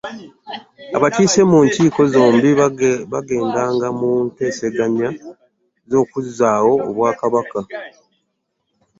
Abakiise 0.97 1.41
mu 1.51 1.59
nkiiko 1.67 2.01
zombi 2.13 2.49
baagendanga 3.11 3.87
mu 3.99 4.11
nteeseganya 4.25 5.09
z'okuzzaawo 5.89 6.73
Obwakabaka. 6.89 7.59